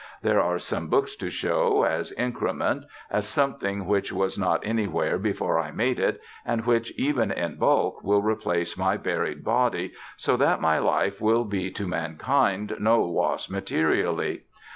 There 0.23 0.41
are 0.41 0.57
some 0.57 0.87
books 0.89 1.15
to 1.17 1.29
show 1.29 1.83
as 1.83 2.11
increment, 2.13 2.85
as 3.11 3.27
something 3.27 3.85
which 3.85 4.11
was 4.11 4.35
not 4.35 4.65
anywhere 4.65 5.19
before 5.19 5.59
I 5.59 5.69
made 5.71 5.99
it, 5.99 6.19
and 6.43 6.65
which 6.65 6.91
even 6.97 7.29
in 7.29 7.57
bulk 7.59 8.03
will 8.03 8.23
replace 8.23 8.75
my 8.75 8.97
buried 8.97 9.43
body, 9.43 9.93
so 10.17 10.35
that 10.37 10.59
my 10.59 10.79
life 10.79 11.21
will 11.21 11.45
be 11.45 11.69
to 11.73 11.85
mankind 11.85 12.77
no 12.79 13.03
loss 13.03 13.47
materially. 13.47 14.45